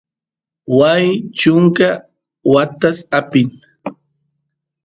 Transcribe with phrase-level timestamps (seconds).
[0.77, 1.07] waay
[1.39, 1.87] chunka
[2.53, 3.47] watas apin